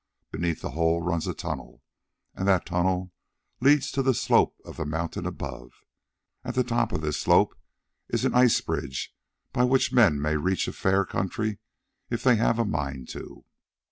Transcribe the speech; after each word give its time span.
Beneath 0.31 0.61
the 0.61 0.71
hole 0.71 1.03
runs 1.03 1.27
a 1.27 1.33
tunnel, 1.35 1.83
and 2.33 2.47
that 2.47 2.65
tunnel 2.65 3.13
leads 3.59 3.91
to 3.91 4.01
the 4.01 4.15
slope 4.15 4.57
of 4.65 4.77
the 4.77 4.83
mountain 4.83 5.27
above. 5.27 5.69
At 6.43 6.55
the 6.55 6.63
top 6.63 6.91
of 6.91 7.01
this 7.01 7.19
slope 7.19 7.53
is 8.09 8.25
an 8.25 8.33
ice 8.33 8.59
bridge 8.61 9.13
by 9.53 9.63
which 9.63 9.93
men 9.93 10.19
may 10.19 10.37
reach 10.37 10.67
a 10.67 10.73
fair 10.73 11.05
country 11.05 11.59
if 12.09 12.23
they 12.23 12.37
have 12.37 12.57
a 12.57 12.65
mind 12.65 13.09
to." 13.09 13.45